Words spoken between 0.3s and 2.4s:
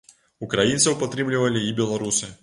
Украінцаў падтрымлівалі і беларусы.